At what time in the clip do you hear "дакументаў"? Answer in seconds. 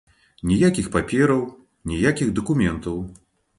2.43-3.01